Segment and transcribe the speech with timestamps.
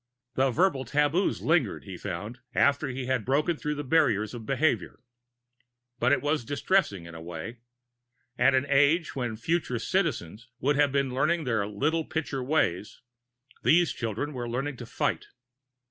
[0.33, 4.99] The verbal taboos lingered, he found, after he had broken through the barriers of behavior.
[5.99, 7.59] But it was distressing, in a way.
[8.35, 13.01] At an age when future Citizens would have been learning their Little Pitcher Ways,
[13.61, 15.27] these children were learning to fight.